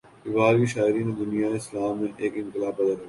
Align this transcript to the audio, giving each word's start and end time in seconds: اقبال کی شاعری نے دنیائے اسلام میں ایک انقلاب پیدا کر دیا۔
اقبال 0.03 0.57
کی 0.59 0.65
شاعری 0.65 1.03
نے 1.03 1.11
دنیائے 1.11 1.55
اسلام 1.55 1.97
میں 1.97 2.07
ایک 2.17 2.31
انقلاب 2.35 2.77
پیدا 2.77 2.89
کر 2.93 2.95
دیا۔ 2.95 2.99